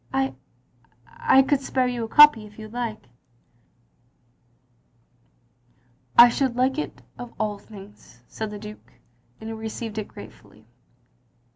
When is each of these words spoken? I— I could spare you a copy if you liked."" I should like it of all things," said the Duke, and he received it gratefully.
I— 0.11 0.33
I 1.05 1.43
could 1.43 1.61
spare 1.61 1.85
you 1.85 2.03
a 2.03 2.07
copy 2.07 2.47
if 2.47 2.57
you 2.57 2.67
liked."" 2.67 3.05
I 6.17 6.27
should 6.27 6.55
like 6.55 6.79
it 6.79 7.03
of 7.19 7.35
all 7.39 7.59
things," 7.59 8.19
said 8.27 8.49
the 8.49 8.57
Duke, 8.57 8.93
and 9.39 9.47
he 9.47 9.53
received 9.53 9.99
it 9.99 10.07
gratefully. 10.07 10.65